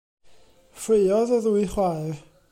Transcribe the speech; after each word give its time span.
Ffraeodd 0.83 1.35
y 1.37 1.39
ddwy 1.45 1.65
chwaer. 1.77 2.27